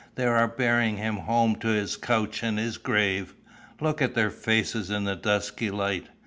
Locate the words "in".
4.89-5.03